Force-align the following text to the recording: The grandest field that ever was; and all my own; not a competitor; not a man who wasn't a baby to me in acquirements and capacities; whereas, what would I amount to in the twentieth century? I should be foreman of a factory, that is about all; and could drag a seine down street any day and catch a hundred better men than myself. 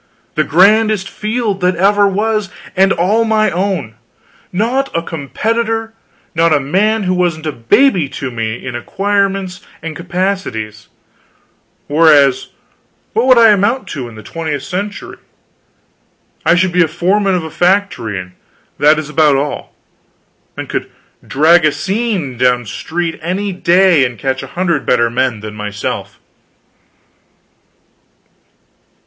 The 0.33 0.43
grandest 0.43 1.07
field 1.07 1.61
that 1.61 1.75
ever 1.75 2.07
was; 2.07 2.49
and 2.75 2.91
all 2.91 3.23
my 3.23 3.51
own; 3.51 3.93
not 4.51 4.89
a 4.97 5.03
competitor; 5.03 5.93
not 6.33 6.51
a 6.51 6.59
man 6.59 7.03
who 7.03 7.13
wasn't 7.13 7.45
a 7.45 7.51
baby 7.51 8.09
to 8.09 8.31
me 8.31 8.65
in 8.65 8.75
acquirements 8.75 9.61
and 9.79 9.95
capacities; 9.95 10.87
whereas, 11.85 12.47
what 13.13 13.27
would 13.27 13.37
I 13.37 13.49
amount 13.51 13.87
to 13.89 14.07
in 14.09 14.15
the 14.15 14.23
twentieth 14.23 14.63
century? 14.63 15.17
I 16.47 16.55
should 16.55 16.71
be 16.71 16.81
foreman 16.87 17.35
of 17.35 17.43
a 17.43 17.51
factory, 17.51 18.31
that 18.79 18.97
is 18.97 19.07
about 19.07 19.35
all; 19.35 19.75
and 20.57 20.67
could 20.67 20.89
drag 21.27 21.63
a 21.63 21.71
seine 21.71 22.37
down 22.39 22.65
street 22.65 23.19
any 23.21 23.51
day 23.53 24.03
and 24.03 24.17
catch 24.17 24.41
a 24.41 24.47
hundred 24.57 24.83
better 24.83 25.11
men 25.11 25.41
than 25.41 25.53
myself. 25.53 26.17